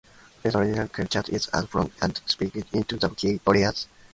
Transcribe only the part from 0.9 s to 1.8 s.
chart is as